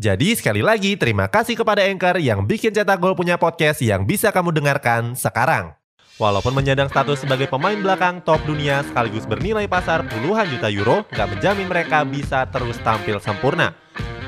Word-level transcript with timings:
Jadi 0.00 0.34
sekali 0.34 0.64
lagi 0.64 0.96
terima 0.96 1.28
kasih 1.28 1.54
kepada 1.54 1.84
Anchor 1.84 2.16
yang 2.18 2.48
bikin 2.48 2.72
Cetak 2.72 2.98
Gol 2.98 3.12
punya 3.12 3.36
podcast 3.36 3.84
yang 3.84 4.08
bisa 4.08 4.32
kamu 4.32 4.50
dengarkan 4.50 5.12
sekarang. 5.12 5.76
Walaupun 6.20 6.52
menyandang 6.52 6.92
status 6.92 7.24
sebagai 7.24 7.48
pemain 7.48 7.74
belakang 7.74 8.20
top 8.22 8.38
dunia 8.44 8.84
sekaligus 8.84 9.24
bernilai 9.24 9.64
pasar 9.66 10.04
puluhan 10.06 10.46
juta 10.54 10.68
euro, 10.68 11.02
gak 11.10 11.28
menjamin 11.34 11.66
mereka 11.66 12.04
bisa 12.04 12.46
terus 12.52 12.78
tampil 12.84 13.18
sempurna. 13.18 13.74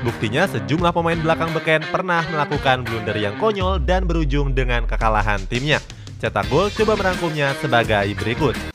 Buktinya 0.03 0.45
sejumlah 0.45 0.91
pemain 0.91 1.17
belakang 1.17 1.55
beken 1.55 1.81
pernah 1.89 2.21
melakukan 2.29 2.83
blunder 2.83 3.15
yang 3.15 3.39
konyol 3.39 3.79
dan 3.79 4.05
berujung 4.05 4.51
dengan 4.51 4.83
kekalahan 4.85 5.39
timnya. 5.47 5.79
Cetak 6.19 6.45
Gol 6.51 6.67
coba 6.73 6.93
merangkumnya 6.99 7.55
sebagai 7.63 8.11
berikut. 8.17 8.74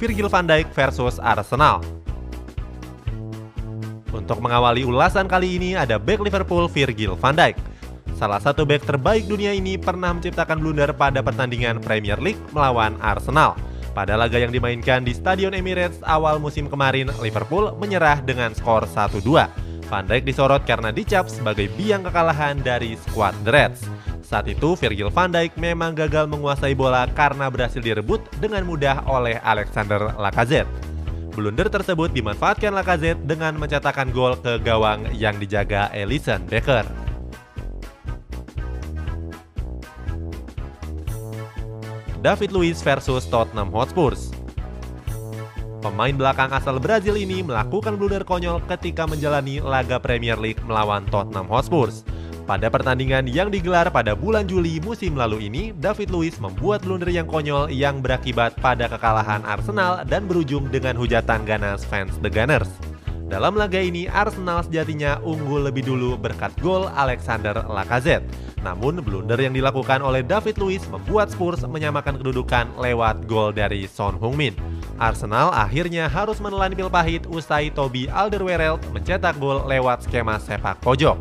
Virgil 0.00 0.32
van 0.32 0.48
Dijk 0.48 0.72
versus 0.72 1.20
Arsenal. 1.20 1.84
Untuk 4.16 4.40
mengawali 4.40 4.80
ulasan 4.80 5.28
kali 5.28 5.60
ini 5.60 5.76
ada 5.76 6.00
back 6.00 6.24
Liverpool 6.24 6.64
Virgil 6.72 7.20
van 7.20 7.36
Dijk. 7.36 7.60
Salah 8.16 8.40
satu 8.40 8.64
back 8.64 8.88
terbaik 8.88 9.28
dunia 9.28 9.52
ini 9.52 9.76
pernah 9.76 10.16
menciptakan 10.16 10.56
blunder 10.56 10.96
pada 10.96 11.20
pertandingan 11.20 11.84
Premier 11.84 12.16
League 12.16 12.40
melawan 12.56 12.96
Arsenal. 13.04 13.60
Pada 13.92 14.16
laga 14.16 14.40
yang 14.40 14.48
dimainkan 14.48 15.04
di 15.04 15.12
Stadion 15.12 15.52
Emirates 15.52 16.00
awal 16.08 16.40
musim 16.40 16.64
kemarin, 16.64 17.12
Liverpool 17.20 17.76
menyerah 17.76 18.24
dengan 18.24 18.56
skor 18.56 18.88
1-2. 18.88 19.20
Van 19.90 20.06
Dijk 20.06 20.22
disorot 20.22 20.62
karena 20.62 20.94
dicap 20.94 21.26
sebagai 21.26 21.66
biang 21.74 22.06
kekalahan 22.06 22.62
dari 22.62 22.94
skuad 22.94 23.34
Reds. 23.42 23.82
Saat 24.22 24.46
itu 24.46 24.78
Virgil 24.78 25.10
van 25.10 25.34
Dijk 25.34 25.58
memang 25.58 25.90
gagal 25.98 26.30
menguasai 26.30 26.78
bola 26.78 27.10
karena 27.10 27.50
berhasil 27.50 27.82
direbut 27.82 28.22
dengan 28.38 28.62
mudah 28.62 29.02
oleh 29.10 29.42
Alexander 29.42 30.14
Lacazette. 30.14 30.70
Blunder 31.34 31.66
tersebut 31.66 32.14
dimanfaatkan 32.14 32.70
Lacazette 32.70 33.18
dengan 33.26 33.58
mencetakkan 33.58 34.14
gol 34.14 34.38
ke 34.38 34.62
gawang 34.62 35.10
yang 35.10 35.34
dijaga 35.42 35.90
Alisson 35.90 36.46
Becker. 36.46 36.86
David 42.22 42.54
Luiz 42.54 42.78
versus 42.86 43.26
Tottenham 43.26 43.74
Hotspur. 43.74 44.14
Pemain 45.80 46.12
belakang 46.12 46.52
asal 46.52 46.76
Brazil 46.76 47.16
ini 47.16 47.40
melakukan 47.40 47.96
blunder 47.96 48.20
konyol 48.20 48.60
ketika 48.68 49.08
menjalani 49.08 49.64
laga 49.64 49.96
Premier 49.96 50.36
League 50.36 50.60
melawan 50.68 51.08
Tottenham 51.08 51.48
Hotspur. 51.48 51.88
Pada 52.44 52.68
pertandingan 52.68 53.24
yang 53.24 53.48
digelar 53.48 53.88
pada 53.88 54.12
bulan 54.12 54.44
Juli 54.44 54.76
musim 54.84 55.16
lalu 55.16 55.48
ini, 55.48 55.72
David 55.72 56.12
Luiz 56.12 56.36
membuat 56.36 56.84
blunder 56.84 57.08
yang 57.08 57.24
konyol 57.24 57.72
yang 57.72 58.04
berakibat 58.04 58.60
pada 58.60 58.92
kekalahan 58.92 59.40
Arsenal 59.48 60.04
dan 60.04 60.28
berujung 60.28 60.68
dengan 60.68 61.00
hujatan 61.00 61.48
ganas 61.48 61.80
fans 61.88 62.12
The 62.20 62.28
Gunners. 62.28 62.89
Dalam 63.30 63.54
laga 63.54 63.78
ini, 63.78 64.10
Arsenal 64.10 64.66
sejatinya 64.66 65.22
unggul 65.22 65.62
lebih 65.70 65.86
dulu 65.86 66.18
berkat 66.18 66.50
gol 66.58 66.90
Alexander 66.90 67.62
Lacazette. 67.62 68.26
Namun, 68.66 68.98
blunder 68.98 69.38
yang 69.38 69.54
dilakukan 69.54 70.02
oleh 70.02 70.26
David 70.26 70.58
Luiz 70.58 70.82
membuat 70.90 71.30
Spurs 71.30 71.62
menyamakan 71.62 72.18
kedudukan 72.18 72.66
lewat 72.74 73.30
gol 73.30 73.54
dari 73.54 73.86
Son 73.86 74.18
Heung-min. 74.18 74.58
Arsenal 74.98 75.54
akhirnya 75.54 76.10
harus 76.10 76.42
menelan 76.42 76.74
pil 76.74 76.90
pahit 76.90 77.22
usai 77.30 77.70
Toby 77.70 78.10
Alderweireld 78.10 78.82
mencetak 78.90 79.38
gol 79.38 79.62
lewat 79.62 80.10
skema 80.10 80.42
sepak 80.42 80.82
pojok. 80.82 81.14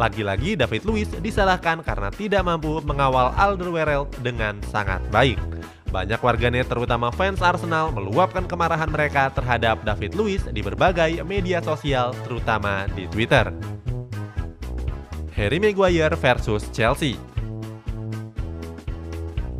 Lagi-lagi 0.00 0.56
David 0.56 0.88
Luiz 0.88 1.12
disalahkan 1.20 1.84
karena 1.84 2.08
tidak 2.08 2.40
mampu 2.40 2.80
mengawal 2.88 3.36
Alderweireld 3.36 4.08
dengan 4.24 4.56
sangat 4.72 5.04
baik. 5.12 5.36
Banyak 5.90 6.22
warganet 6.22 6.70
terutama 6.70 7.10
fans 7.10 7.42
Arsenal 7.42 7.90
meluapkan 7.90 8.46
kemarahan 8.46 8.86
mereka 8.86 9.26
terhadap 9.34 9.82
David 9.82 10.14
Luiz 10.14 10.42
di 10.46 10.62
berbagai 10.62 11.26
media 11.26 11.58
sosial 11.58 12.14
terutama 12.22 12.86
di 12.94 13.10
Twitter. 13.10 13.50
Harry 15.34 15.58
Maguire 15.58 16.14
versus 16.14 16.70
Chelsea 16.70 17.18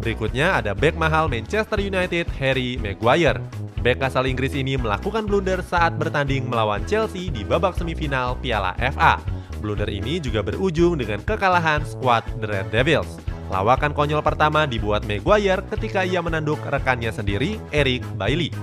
Berikutnya 0.00 0.56
ada 0.56 0.72
back 0.72 0.96
mahal 0.96 1.28
Manchester 1.28 1.76
United 1.76 2.24
Harry 2.40 2.80
Maguire. 2.80 3.36
Back 3.84 4.00
asal 4.00 4.24
Inggris 4.24 4.56
ini 4.56 4.80
melakukan 4.80 5.28
blunder 5.28 5.60
saat 5.60 5.92
bertanding 6.00 6.48
melawan 6.48 6.80
Chelsea 6.88 7.28
di 7.28 7.44
babak 7.44 7.76
semifinal 7.76 8.40
Piala 8.40 8.72
FA. 8.80 9.20
Blunder 9.60 9.92
ini 9.92 10.16
juga 10.16 10.40
berujung 10.40 10.96
dengan 10.96 11.20
kekalahan 11.20 11.84
skuad 11.84 12.24
The 12.40 12.48
Red 12.48 12.68
Devils. 12.72 13.29
Lawakan 13.50 13.90
konyol 13.90 14.22
pertama 14.22 14.62
dibuat 14.62 15.02
Maguire 15.10 15.66
ketika 15.74 16.06
ia 16.06 16.22
menanduk 16.22 16.62
rekannya 16.62 17.10
sendiri, 17.10 17.58
Eric 17.74 18.06
Bailey. 18.14 18.54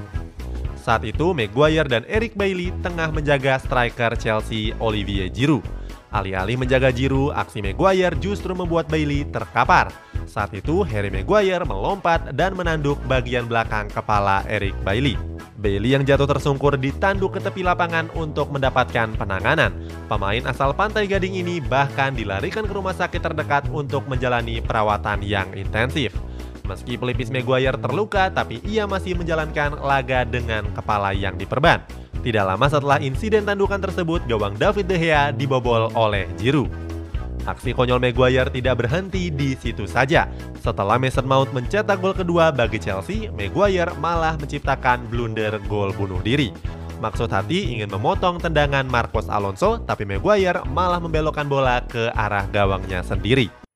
Saat 0.79 1.03
itu, 1.03 1.35
Maguire 1.35 1.91
dan 1.91 2.07
Eric 2.07 2.39
Bailey 2.39 2.71
tengah 2.79 3.11
menjaga 3.11 3.59
striker 3.59 4.15
Chelsea 4.15 4.71
Olivier 4.79 5.27
Giroud. 5.27 5.67
Alih-alih 6.07 6.55
menjaga 6.55 6.87
Giroud, 6.95 7.35
aksi 7.35 7.59
Maguire 7.59 8.15
justru 8.23 8.55
membuat 8.55 8.87
Bailey 8.87 9.27
terkapar. 9.27 9.91
Saat 10.23 10.55
itu, 10.55 10.87
Harry 10.87 11.11
Maguire 11.11 11.67
melompat 11.67 12.31
dan 12.31 12.55
menanduk 12.55 12.95
bagian 13.11 13.43
belakang 13.43 13.91
kepala 13.91 14.47
Eric 14.47 14.71
Bailey. 14.87 15.36
Bailey 15.57 15.97
yang 15.97 16.05
jatuh 16.05 16.29
tersungkur 16.29 16.77
ditanduk 16.77 17.33
ke 17.33 17.39
tepi 17.41 17.65
lapangan 17.65 18.13
untuk 18.13 18.53
mendapatkan 18.53 19.09
penanganan. 19.17 19.73
Pemain 20.05 20.45
asal 20.45 20.69
Pantai 20.77 21.09
Gading 21.09 21.33
ini 21.33 21.57
bahkan 21.57 22.13
dilarikan 22.13 22.69
ke 22.69 22.73
rumah 22.77 22.93
sakit 22.93 23.17
terdekat 23.17 23.65
untuk 23.73 24.05
menjalani 24.05 24.61
perawatan 24.61 25.25
yang 25.25 25.49
intensif. 25.57 26.13
Meski 26.69 26.93
pelipis 26.93 27.33
Maguire 27.33 27.73
terluka, 27.81 28.29
tapi 28.29 28.61
ia 28.69 28.85
masih 28.85 29.17
menjalankan 29.17 29.81
laga 29.81 30.29
dengan 30.29 30.69
kepala 30.77 31.09
yang 31.17 31.33
diperban. 31.41 31.81
Tidak 32.21 32.43
lama 32.45 32.69
setelah 32.69 33.01
insiden 33.01 33.41
tandukan 33.47 33.81
tersebut, 33.81 34.21
gawang 34.29 34.53
David 34.61 34.85
De 34.85 34.97
Gea 34.99 35.33
dibobol 35.33 35.89
oleh 35.97 36.29
Giroud. 36.37 36.86
Aksi 37.47 37.71
konyol 37.71 38.03
Maguire 38.03 38.51
tidak 38.51 38.83
berhenti 38.83 39.31
di 39.31 39.55
situ 39.55 39.87
saja. 39.87 40.27
Setelah 40.59 40.99
Mason 40.99 41.23
Mount 41.23 41.55
mencetak 41.55 42.03
gol 42.03 42.11
kedua 42.11 42.51
bagi 42.51 42.75
Chelsea, 42.75 43.31
Maguire 43.31 43.95
malah 44.03 44.35
menciptakan 44.35 45.07
blunder 45.07 45.55
gol 45.71 45.95
bunuh 45.95 46.19
diri. 46.19 46.51
Maksud 46.99 47.31
hati 47.31 47.77
ingin 47.77 47.87
memotong 47.87 48.43
tendangan 48.43 48.83
Marcos 48.83 49.31
Alonso, 49.31 49.79
tapi 49.79 50.03
Maguire 50.03 50.59
malah 50.67 50.99
membelokkan 50.99 51.47
bola 51.47 51.79
ke 51.87 52.11
arah 52.11 52.43
gawangnya 52.51 52.99
sendiri. 52.99 53.66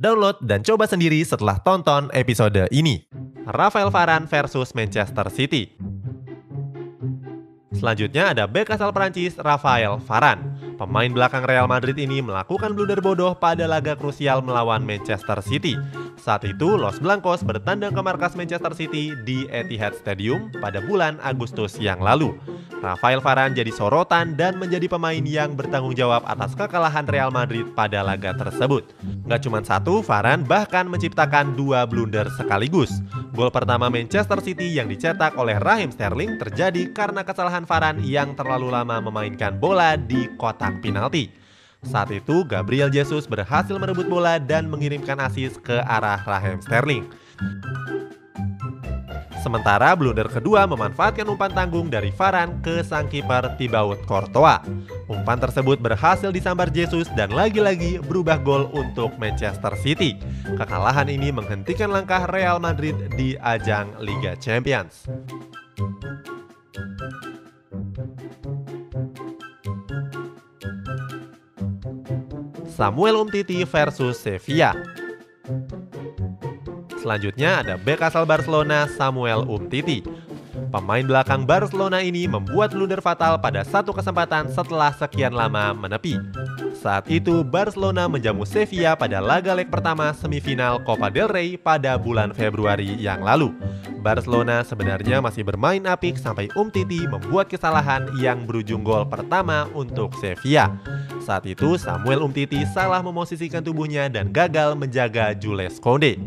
Download 0.00 0.40
dan 0.40 0.64
coba 0.64 0.88
sendiri 0.88 1.20
setelah 1.20 1.60
tonton 1.60 2.08
episode 2.16 2.64
ini. 2.72 3.04
Rafael 3.44 3.92
Varane 3.92 4.24
versus 4.24 4.72
Manchester 4.72 5.28
City. 5.28 5.76
Selanjutnya 7.76 8.32
ada 8.32 8.48
bek 8.48 8.72
asal 8.72 8.96
Prancis 8.96 9.36
Rafael 9.36 10.00
Varane. 10.00 10.72
Pemain 10.80 11.12
belakang 11.12 11.44
Real 11.44 11.68
Madrid 11.68 12.00
ini 12.00 12.24
melakukan 12.24 12.72
blunder 12.72 13.04
bodoh 13.04 13.36
pada 13.36 13.68
laga 13.68 13.92
krusial 13.92 14.40
melawan 14.40 14.80
Manchester 14.80 15.36
City. 15.44 15.76
Saat 16.20 16.44
itu, 16.44 16.76
Los 16.76 17.00
Blancos 17.00 17.40
bertandang 17.40 17.96
ke 17.96 18.02
markas 18.04 18.36
Manchester 18.36 18.76
City 18.76 19.16
di 19.24 19.48
Etihad 19.48 19.96
Stadium 19.96 20.52
pada 20.60 20.84
bulan 20.84 21.16
Agustus 21.24 21.80
yang 21.80 21.96
lalu. 21.96 22.36
Rafael 22.84 23.24
Varane 23.24 23.56
jadi 23.56 23.72
sorotan 23.72 24.36
dan 24.36 24.60
menjadi 24.60 24.84
pemain 24.84 25.24
yang 25.24 25.56
bertanggung 25.56 25.96
jawab 25.96 26.20
atas 26.28 26.52
kekalahan 26.52 27.08
Real 27.08 27.32
Madrid 27.32 27.72
pada 27.72 28.04
laga 28.04 28.36
tersebut. 28.36 28.92
Gak 29.24 29.48
cuma 29.48 29.64
satu, 29.64 30.04
Varane 30.04 30.44
bahkan 30.44 30.84
menciptakan 30.92 31.56
dua 31.56 31.88
blunder 31.88 32.28
sekaligus. 32.36 33.00
Gol 33.32 33.48
pertama 33.48 33.88
Manchester 33.88 34.44
City 34.44 34.76
yang 34.76 34.92
dicetak 34.92 35.40
oleh 35.40 35.56
Raheem 35.56 35.88
Sterling 35.88 36.36
terjadi 36.36 36.92
karena 36.92 37.24
kesalahan 37.24 37.64
Varane 37.64 38.04
yang 38.04 38.36
terlalu 38.36 38.68
lama 38.68 39.00
memainkan 39.00 39.56
bola 39.56 39.96
di 39.96 40.28
kotak 40.36 40.84
penalti. 40.84 41.39
Saat 41.80 42.12
itu, 42.12 42.44
Gabriel 42.44 42.92
Jesus 42.92 43.24
berhasil 43.24 43.72
merebut 43.80 44.04
bola 44.04 44.36
dan 44.36 44.68
mengirimkan 44.68 45.16
asis 45.16 45.56
ke 45.56 45.80
arah 45.84 46.20
Raheem 46.28 46.60
Sterling. 46.60 47.08
Sementara 49.40 49.96
blunder 49.96 50.28
kedua 50.28 50.68
memanfaatkan 50.68 51.24
umpan 51.24 51.48
tanggung 51.48 51.88
dari 51.88 52.12
Varane 52.12 52.60
ke 52.60 52.84
sang 52.84 53.08
kiper 53.08 53.56
Thibaut 53.56 53.96
Courtois. 54.04 54.60
Umpan 55.08 55.40
tersebut 55.40 55.80
berhasil 55.80 56.28
disambar 56.28 56.68
Jesus 56.68 57.08
dan 57.16 57.32
lagi-lagi 57.32 57.96
berubah 58.04 58.36
gol 58.36 58.68
untuk 58.76 59.16
Manchester 59.16 59.72
City. 59.80 60.20
Kekalahan 60.44 61.08
ini 61.08 61.32
menghentikan 61.32 61.88
langkah 61.88 62.28
Real 62.28 62.60
Madrid 62.60 62.92
di 63.16 63.32
ajang 63.40 63.96
Liga 64.04 64.36
Champions. 64.36 65.08
Samuel 72.80 73.20
Umtiti 73.20 73.60
versus 73.68 74.16
Sevilla. 74.16 74.72
Selanjutnya 76.96 77.60
ada 77.60 77.76
bek 77.76 78.00
asal 78.00 78.24
Barcelona 78.24 78.88
Samuel 78.96 79.44
Umtiti. 79.44 80.00
Pemain 80.72 81.04
belakang 81.04 81.44
Barcelona 81.44 82.00
ini 82.00 82.24
membuat 82.24 82.72
blunder 82.72 83.04
fatal 83.04 83.36
pada 83.36 83.68
satu 83.68 83.92
kesempatan 83.92 84.48
setelah 84.48 84.96
sekian 84.96 85.36
lama 85.36 85.76
menepi. 85.76 86.16
Saat 86.72 87.12
itu 87.12 87.44
Barcelona 87.44 88.08
menjamu 88.08 88.48
Sevilla 88.48 88.96
pada 88.96 89.20
laga 89.20 89.52
leg 89.52 89.68
pertama 89.68 90.16
semifinal 90.16 90.80
Copa 90.80 91.12
del 91.12 91.28
Rey 91.28 91.60
pada 91.60 92.00
bulan 92.00 92.32
Februari 92.32 92.96
yang 92.96 93.20
lalu. 93.20 93.52
Barcelona 94.00 94.64
sebenarnya 94.64 95.20
masih 95.20 95.44
bermain 95.44 95.84
apik 95.84 96.16
sampai 96.16 96.48
Umtiti 96.56 97.04
membuat 97.04 97.52
kesalahan 97.52 98.08
yang 98.16 98.48
berujung 98.48 98.80
gol 98.80 99.04
pertama 99.04 99.68
untuk 99.76 100.16
Sevilla. 100.16 100.72
Saat 101.30 101.46
itu 101.46 101.78
Samuel 101.78 102.26
Umtiti 102.26 102.58
salah 102.74 102.98
memosisikan 103.06 103.62
tubuhnya 103.62 104.10
dan 104.10 104.34
gagal 104.34 104.74
menjaga 104.74 105.30
Jules 105.30 105.78
Koundé. 105.78 106.18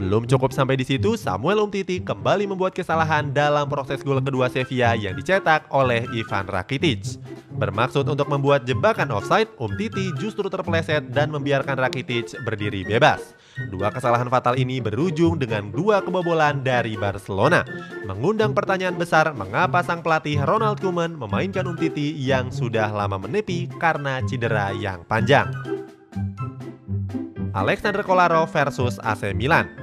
Belum 0.00 0.24
cukup 0.24 0.48
sampai 0.48 0.80
di 0.80 0.88
situ, 0.88 1.12
Samuel 1.12 1.60
Umtiti 1.60 2.00
kembali 2.00 2.48
membuat 2.48 2.72
kesalahan 2.72 3.36
dalam 3.36 3.68
proses 3.68 4.00
gol 4.00 4.16
kedua 4.24 4.48
Sevilla 4.48 4.96
yang 4.96 5.12
dicetak 5.12 5.68
oleh 5.68 6.08
Ivan 6.16 6.48
Rakitic. 6.48 7.20
Bermaksud 7.60 8.08
untuk 8.08 8.24
membuat 8.32 8.64
jebakan 8.64 9.12
offside, 9.12 9.52
Umtiti 9.60 10.08
justru 10.16 10.48
terpeleset 10.48 11.12
dan 11.12 11.28
membiarkan 11.28 11.76
Rakitic 11.76 12.32
berdiri 12.48 12.80
bebas. 12.80 13.36
Dua 13.68 13.92
kesalahan 13.92 14.32
fatal 14.32 14.56
ini 14.56 14.80
berujung 14.80 15.36
dengan 15.36 15.68
dua 15.68 16.00
kebobolan 16.00 16.64
dari 16.64 16.96
Barcelona, 16.96 17.60
mengundang 18.08 18.56
pertanyaan 18.56 18.96
besar 18.96 19.28
mengapa 19.36 19.84
sang 19.84 20.00
pelatih 20.00 20.40
Ronald 20.48 20.80
Koeman 20.80 21.12
memainkan 21.12 21.68
Umtiti 21.68 22.16
yang 22.16 22.48
sudah 22.48 22.88
lama 22.88 23.20
menepi 23.20 23.68
karena 23.76 24.24
cedera 24.24 24.72
yang 24.72 25.04
panjang. 25.04 25.52
Alexander 27.52 28.00
Kolarov 28.00 28.48
versus 28.48 28.96
AC 29.02 29.36
Milan 29.36 29.79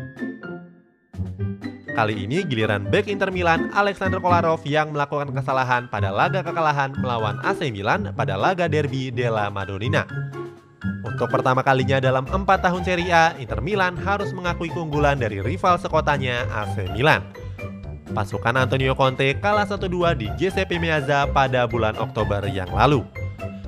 Kali 1.97 2.29
ini 2.29 2.45
giliran 2.45 2.85
back 2.93 3.09
Inter 3.09 3.33
Milan 3.33 3.73
Alexander 3.73 4.21
Kolarov 4.21 4.61
yang 4.69 4.93
melakukan 4.93 5.33
kesalahan 5.33 5.89
pada 5.89 6.13
laga 6.13 6.45
kekalahan 6.45 6.93
melawan 7.01 7.41
AC 7.41 7.73
Milan 7.73 8.13
pada 8.13 8.37
laga 8.37 8.69
derby 8.69 9.09
della 9.09 9.49
Madonnina. 9.49 10.05
Untuk 11.01 11.25
pertama 11.25 11.65
kalinya 11.65 11.97
dalam 11.97 12.29
empat 12.29 12.61
tahun 12.69 12.85
Serie 12.85 13.09
A, 13.09 13.33
Inter 13.41 13.65
Milan 13.65 13.97
harus 13.97 14.29
mengakui 14.29 14.69
keunggulan 14.69 15.17
dari 15.17 15.41
rival 15.41 15.81
sekotanya 15.81 16.45
AC 16.53 16.85
Milan. 16.93 17.25
Pasukan 18.13 18.53
Antonio 18.53 18.93
Conte 18.93 19.33
kalah 19.41 19.65
1-2 19.65 20.21
di 20.21 20.29
Giuseppe 20.37 20.77
Meazza 20.77 21.25
pada 21.33 21.65
bulan 21.65 21.97
Oktober 21.97 22.45
yang 22.45 22.69
lalu. 22.77 23.01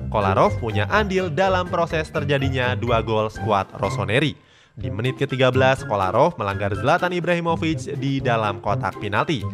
Kolarov 0.06 0.54
punya 0.62 0.86
andil 0.86 1.34
dalam 1.34 1.66
proses 1.66 2.06
terjadinya 2.14 2.78
dua 2.78 3.02
gol 3.02 3.26
skuad 3.26 3.74
Rossoneri 3.74 4.49
di 4.80 4.88
menit 4.88 5.20
ke-13, 5.20 5.84
Kolarov 5.84 6.40
melanggar 6.40 6.72
Zlatan 6.72 7.12
Ibrahimovic 7.12 8.00
di 8.00 8.18
dalam 8.18 8.64
kotak 8.64 8.96
penalti. 8.96 9.44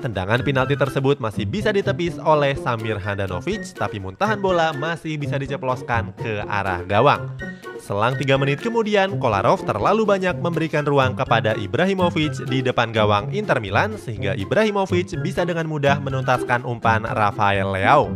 Tendangan 0.00 0.40
penalti 0.40 0.80
tersebut 0.80 1.20
masih 1.20 1.44
bisa 1.44 1.68
ditepis 1.68 2.16
oleh 2.16 2.56
Samir 2.56 2.96
Handanovic, 2.96 3.76
tapi 3.76 4.00
muntahan 4.00 4.40
bola 4.40 4.72
masih 4.72 5.20
bisa 5.20 5.36
diceploskan 5.36 6.16
ke 6.16 6.40
arah 6.48 6.80
gawang. 6.88 7.28
Selang 7.76 8.16
3 8.16 8.40
menit 8.40 8.64
kemudian, 8.64 9.20
Kolarov 9.20 9.60
terlalu 9.68 10.08
banyak 10.08 10.40
memberikan 10.40 10.88
ruang 10.88 11.12
kepada 11.12 11.52
Ibrahimovic 11.60 12.48
di 12.48 12.64
depan 12.64 12.96
gawang 12.96 13.28
Inter 13.36 13.60
Milan 13.60 14.00
sehingga 14.00 14.32
Ibrahimovic 14.32 15.12
bisa 15.20 15.44
dengan 15.44 15.68
mudah 15.68 16.00
menuntaskan 16.00 16.64
umpan 16.64 17.04
Rafael 17.04 17.68
Leao. 17.68 18.08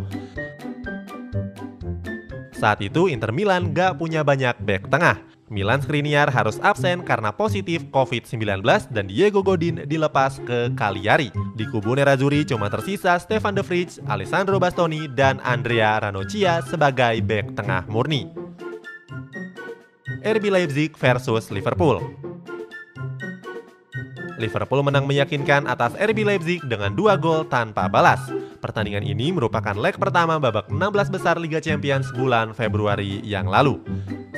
Saat 2.57 2.81
itu 2.81 3.13
Inter 3.13 3.29
Milan 3.29 3.77
gak 3.77 4.01
punya 4.01 4.25
banyak 4.25 4.57
back 4.65 4.89
tengah. 4.89 5.34
Milan 5.53 5.85
Skriniar 5.85 6.33
harus 6.33 6.57
absen 6.65 7.05
karena 7.05 7.29
positif 7.29 7.85
COVID-19 7.93 8.65
dan 8.89 9.05
Diego 9.05 9.45
Godin 9.45 9.85
dilepas 9.85 10.41
ke 10.41 10.73
Cagliari. 10.73 11.29
Di 11.53 11.69
kubu 11.69 11.93
Nerazzurri 11.93 12.49
cuma 12.49 12.73
tersisa 12.73 13.21
Stefan 13.21 13.53
De 13.53 13.61
Vrij, 13.61 14.01
Alessandro 14.09 14.57
Bastoni, 14.57 15.05
dan 15.13 15.37
Andrea 15.45 16.01
Ranocchia 16.01 16.65
sebagai 16.65 17.21
bek 17.21 17.53
tengah 17.53 17.85
murni. 17.93 18.33
RB 20.25 20.49
Leipzig 20.49 20.97
versus 20.97 21.53
Liverpool 21.53 22.01
Liverpool 24.41 24.83
menang 24.83 25.07
meyakinkan 25.07 25.71
atas 25.71 25.95
RB 25.95 26.27
Leipzig 26.27 26.61
dengan 26.67 26.91
dua 26.93 27.15
gol 27.15 27.47
tanpa 27.47 27.87
balas. 27.87 28.21
Pertandingan 28.65 29.05
ini 29.05 29.29
merupakan 29.29 29.77
leg 29.77 30.01
pertama 30.01 30.41
babak 30.41 30.73
16 30.73 31.13
besar 31.13 31.37
Liga 31.37 31.61
Champions 31.61 32.09
bulan 32.17 32.57
Februari 32.57 33.21
yang 33.21 33.45
lalu. 33.45 33.77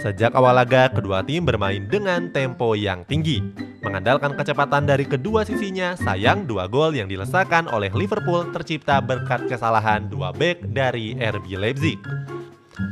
Sejak 0.02 0.34
awal 0.34 0.58
laga, 0.58 0.90
kedua 0.90 1.22
tim 1.22 1.46
bermain 1.46 1.86
dengan 1.86 2.34
tempo 2.34 2.74
yang 2.74 3.06
tinggi. 3.06 3.38
Mengandalkan 3.86 4.34
kecepatan 4.34 4.82
dari 4.82 5.06
kedua 5.06 5.46
sisinya, 5.46 5.94
sayang 5.94 6.42
dua 6.42 6.66
gol 6.66 6.98
yang 6.98 7.06
dilesakan 7.06 7.70
oleh 7.70 7.94
Liverpool 7.94 8.50
tercipta 8.50 8.98
berkat 8.98 9.46
kesalahan 9.46 10.10
dua 10.10 10.34
back 10.34 10.58
dari 10.74 11.14
RB 11.14 11.54
Leipzig. 11.54 12.25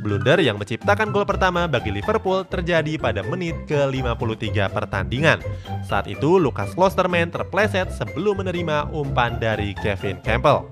Blunder 0.00 0.40
yang 0.40 0.56
menciptakan 0.56 1.12
gol 1.12 1.28
pertama 1.28 1.68
bagi 1.68 1.92
Liverpool 1.92 2.44
terjadi 2.48 2.96
pada 2.96 3.20
menit 3.24 3.52
ke-53 3.68 4.72
pertandingan. 4.72 5.38
Saat 5.84 6.08
itu, 6.08 6.40
Lucas 6.40 6.72
Klosterman 6.72 7.28
terpleset 7.28 7.92
sebelum 7.92 8.40
menerima 8.40 8.88
umpan 8.92 9.36
dari 9.36 9.76
Kevin 9.76 10.20
Campbell. 10.24 10.68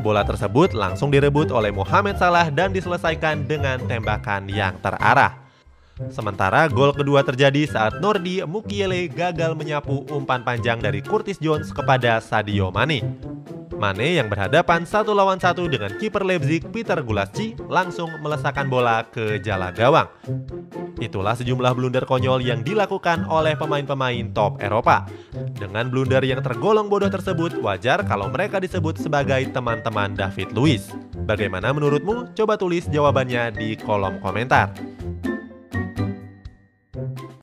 Bola 0.00 0.22
tersebut 0.24 0.72
langsung 0.72 1.10
direbut 1.10 1.50
oleh 1.50 1.74
Mohamed 1.74 2.16
Salah 2.16 2.48
dan 2.48 2.70
diselesaikan 2.70 3.44
dengan 3.44 3.82
tembakan 3.84 4.46
yang 4.48 4.78
terarah. 4.80 5.36
Sementara 6.08 6.64
gol 6.72 6.96
kedua 6.96 7.20
terjadi 7.20 7.68
saat 7.68 8.00
Nordi 8.00 8.40
Mukiele 8.48 9.04
gagal 9.12 9.52
menyapu 9.52 10.08
umpan 10.08 10.40
panjang 10.40 10.80
dari 10.80 11.04
Curtis 11.04 11.36
Jones 11.36 11.68
kepada 11.76 12.16
Sadio 12.24 12.72
Mane. 12.72 13.04
Mane 13.70 14.18
yang 14.18 14.26
berhadapan 14.26 14.82
satu 14.82 15.14
lawan 15.14 15.38
satu 15.38 15.70
dengan 15.70 15.94
kiper 15.94 16.26
Leipzig 16.26 16.66
Peter 16.74 16.98
Gulaschi 16.98 17.54
langsung 17.70 18.10
melesakkan 18.18 18.66
bola 18.66 19.06
ke 19.06 19.38
jala 19.38 19.70
gawang. 19.70 20.10
Itulah 20.98 21.38
sejumlah 21.38 21.72
blunder 21.78 22.02
konyol 22.02 22.42
yang 22.42 22.66
dilakukan 22.66 23.24
oleh 23.30 23.54
pemain-pemain 23.54 24.34
top 24.34 24.58
Eropa. 24.58 25.06
Dengan 25.54 25.86
blunder 25.86 26.20
yang 26.26 26.42
tergolong 26.42 26.90
bodoh 26.90 27.08
tersebut, 27.08 27.62
wajar 27.62 28.02
kalau 28.04 28.26
mereka 28.28 28.58
disebut 28.58 28.98
sebagai 28.98 29.46
teman-teman 29.54 30.18
David 30.18 30.50
Luiz. 30.52 30.90
Bagaimana 31.24 31.70
menurutmu? 31.70 32.34
Coba 32.34 32.58
tulis 32.58 32.90
jawabannya 32.90 33.54
di 33.54 33.78
kolom 33.78 34.18
komentar. 34.18 34.74